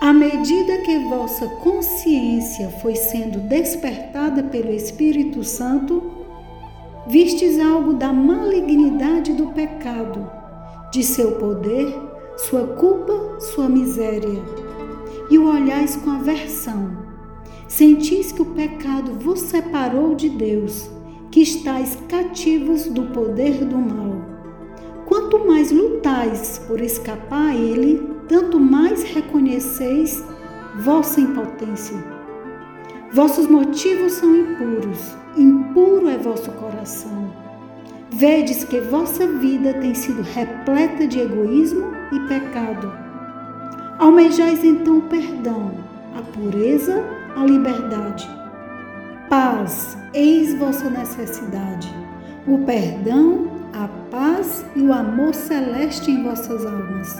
[0.00, 6.02] À medida que vossa consciência foi sendo despertada pelo Espírito Santo,
[7.06, 10.30] vistes algo da malignidade do pecado,
[10.90, 11.94] de seu poder,
[12.38, 14.42] sua culpa, sua miséria,
[15.30, 16.96] e o olhais com aversão.
[17.66, 20.88] Sentis que o pecado vos separou de Deus,
[21.30, 24.37] que estáis cativos do poder do mal.
[25.28, 30.24] Quanto mais lutais por escapar a ele, tanto mais reconheceis
[30.80, 32.02] vossa impotência.
[33.12, 37.30] Vossos motivos são impuros, impuro é vosso coração.
[38.10, 42.90] Vedes que vossa vida tem sido repleta de egoísmo e pecado.
[43.98, 45.72] Almejais então o perdão,
[46.16, 47.04] a pureza,
[47.36, 48.26] a liberdade.
[49.28, 52.07] Paz, eis vossa necessidade.
[52.48, 57.14] O perdão, a paz e o amor celeste em vossas almas.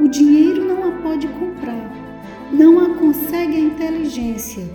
[0.00, 1.92] O dinheiro não a pode comprar,
[2.52, 4.68] não a consegue a inteligência,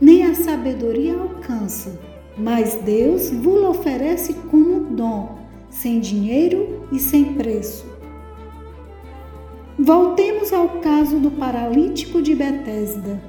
[0.00, 1.96] nem a sabedoria alcança,
[2.36, 5.38] mas Deus vos oferece como dom,
[5.70, 7.86] sem dinheiro e sem preço.
[9.78, 13.22] Voltemos ao caso do paralítico de Betesda.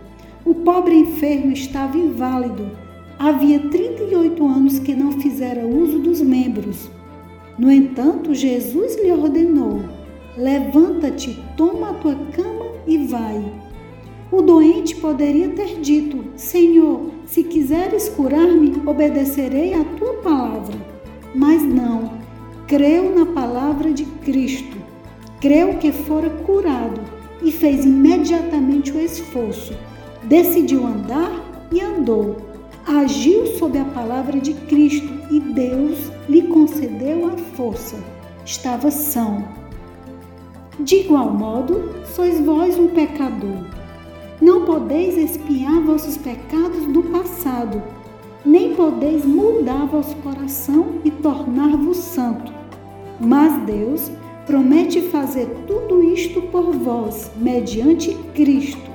[0.43, 2.86] O pobre enfermo estava inválido.
[3.19, 6.87] Havia 38 anos que não fizera uso dos membros.
[7.57, 9.81] No entanto, Jesus lhe ordenou:
[10.37, 13.43] Levanta-te, toma a tua cama e vai.
[14.31, 20.75] O doente poderia ter dito: Senhor, se quiseres curar-me, obedecerei à tua palavra.
[21.33, 22.11] Mas não,
[22.67, 24.77] creu na palavra de Cristo,
[25.41, 27.01] creu que fora curado
[27.41, 29.73] e fez imediatamente o esforço.
[30.23, 32.46] Decidiu andar e andou.
[32.87, 37.97] Agiu sob a palavra de Cristo e Deus lhe concedeu a força.
[38.45, 39.57] Estava são
[40.79, 43.65] de igual modo, sois vós um pecador.
[44.39, 47.81] Não podeis espiar vossos pecados do passado,
[48.45, 52.53] nem podeis mudar vosso coração e tornar-vos santo.
[53.19, 54.11] Mas Deus
[54.45, 58.91] promete fazer tudo isto por vós, mediante Cristo.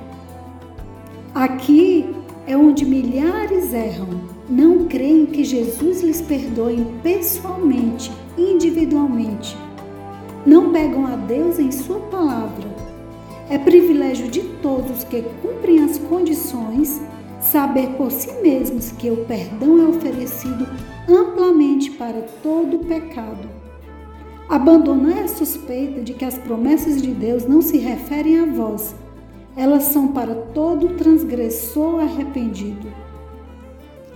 [1.35, 2.05] Aqui
[2.45, 9.57] é onde milhares erram, não creem que Jesus lhes perdoe pessoalmente, individualmente
[10.45, 12.67] não pegam a Deus em Sua palavra.
[13.49, 17.01] É privilégio de todos que cumprem as condições
[17.41, 20.67] saber por si mesmos que o perdão é oferecido
[21.07, 23.49] amplamente para todo pecado.
[24.49, 28.93] Abandonar a suspeita de que as promessas de Deus não se referem a vós,
[29.55, 32.87] elas são para todo transgressor arrependido.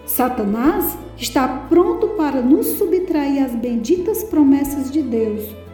[0.05, 5.67] Satanás está pronto para nos subtrair as benditas promessas de Deus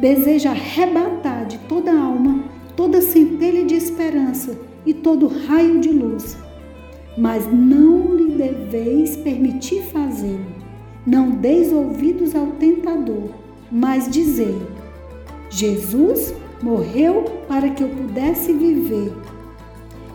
[0.00, 2.44] deseja arrebatar de toda alma
[2.76, 6.38] toda centelha de esperança e todo raio de luz.
[7.16, 10.46] Mas não lhe deveis permitir fazê-lo.
[11.04, 13.30] Não deis ouvidos ao tentador,
[13.72, 14.56] mas dizei:
[15.50, 16.32] Jesus
[16.62, 19.12] morreu para que eu pudesse viver.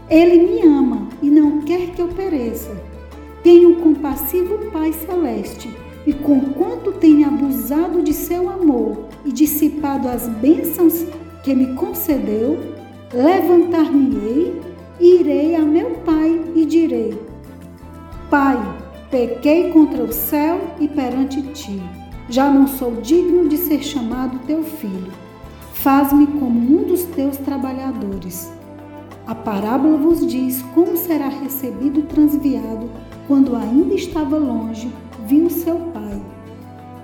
[0.10, 2.76] Ele me ama e não quer que eu pereça.
[3.42, 5.70] Tenho um compassivo Pai celeste
[6.06, 11.06] e conquanto tenha abusado de seu amor e dissipado as bênçãos
[11.44, 12.60] que me concedeu,
[13.14, 14.62] levantar-me-ei
[15.00, 17.18] e irei a meu pai e direi:
[18.30, 18.58] Pai,
[19.10, 21.82] pequei contra o céu e perante ti.
[22.30, 25.23] Já não sou digno de ser chamado teu filho.
[25.84, 28.50] Faz-me como um dos teus trabalhadores.
[29.28, 32.90] A parábola vos diz como será recebido o transviado
[33.28, 34.90] quando ainda estava longe
[35.28, 36.22] viu seu pai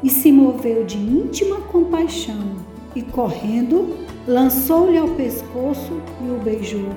[0.01, 2.55] e se moveu de íntima compaixão
[2.95, 6.93] e, correndo, lançou-lhe ao pescoço e o beijou.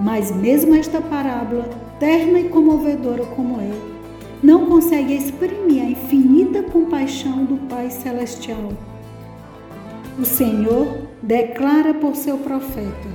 [0.00, 1.70] Mas mesmo esta parábola,
[2.00, 3.70] terna e comovedora como é,
[4.42, 8.72] não consegue exprimir a infinita compaixão do Pai Celestial.
[10.18, 13.08] O Senhor declara por seu profeta: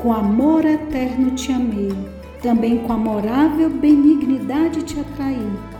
[0.00, 1.92] Com amor eterno te amei,
[2.42, 5.72] também com amorável benignidade te atraí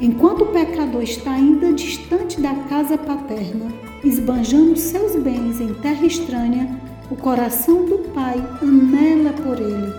[0.00, 3.66] Enquanto o pecador está ainda distante da casa paterna,
[4.04, 9.92] esbanjando seus bens em terra estranha, o coração do Pai anela por ele.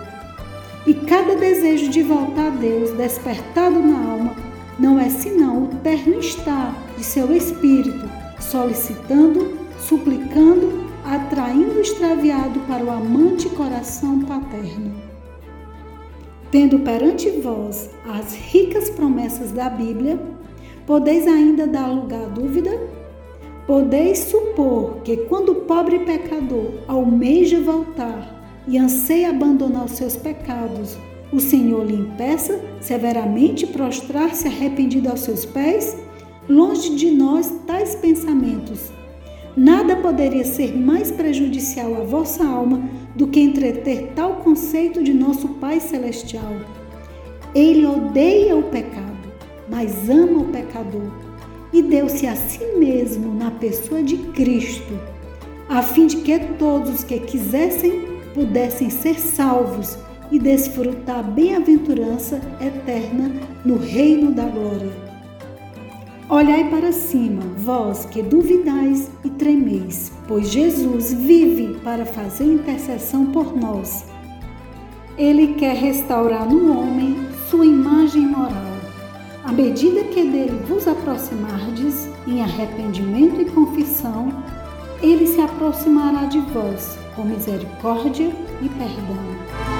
[0.87, 4.35] E cada desejo de voltar a Deus despertado na alma
[4.79, 8.09] não é senão o terno estar de seu espírito,
[8.39, 15.09] solicitando, suplicando, atraindo o extraviado para o amante coração paterno
[16.51, 20.19] tendo perante vós as ricas promessas da Bíblia,
[20.89, 22.71] Podeis ainda dar lugar à dúvida?
[23.67, 30.97] Podeis supor que quando o pobre pecador almeja voltar e anseia abandonar os seus pecados,
[31.31, 35.95] o Senhor lhe impeça severamente prostrar-se arrependido aos seus pés?
[36.49, 38.91] Longe de nós tais pensamentos.
[39.59, 42.81] Nada poderia ser mais prejudicial à vossa alma
[43.13, 46.53] do que entreter tal conceito de nosso Pai Celestial.
[47.53, 49.17] Ele odeia o pecado,
[49.69, 51.11] mas ama o pecador
[51.73, 54.97] e deu-se a si mesmo na pessoa de Cristo,
[55.67, 59.97] a fim de que todos os que quisessem pudessem ser salvos
[60.31, 63.29] e desfrutar a bem-aventurança eterna
[63.65, 65.08] no reino da glória.
[66.29, 73.57] Olhai para cima, vós que duvidais e tremeis, pois Jesus vive para fazer intercessão por
[73.57, 74.05] nós.
[75.17, 77.17] Ele quer restaurar no homem
[77.49, 78.77] sua imagem moral.
[79.43, 84.31] À medida que dele vos aproximardes em arrependimento e confissão,
[85.01, 88.29] ele se aproximará de vós com misericórdia
[88.61, 89.78] e perdão.